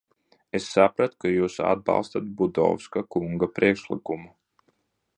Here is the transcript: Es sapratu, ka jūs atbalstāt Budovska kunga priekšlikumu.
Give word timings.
Es 0.59 0.69
sapratu, 0.77 1.17
ka 1.25 1.33
jūs 1.33 1.59
atbalstāt 1.73 2.33
Budovska 2.41 3.07
kunga 3.17 3.55
priekšlikumu. 3.59 4.31